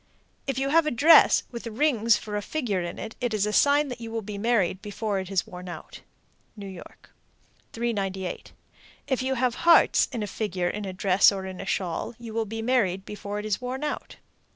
[0.47, 3.53] If you have a dress with rings for a figure in it, it is a
[3.53, 6.01] sign you will be married before it is worn out.
[6.57, 7.11] New York.
[7.73, 8.51] 398.
[9.05, 12.33] If you have hearts in a figure in a dress or in a shawl, you
[12.33, 14.15] will be married before it is worn out.